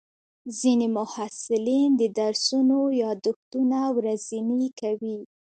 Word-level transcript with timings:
ځینې 0.59 0.87
محصلین 0.97 1.89
د 2.01 2.03
درسونو 2.19 2.79
یادښتونه 3.03 3.79
ورځني 3.97 4.65
کوي. 4.79 5.17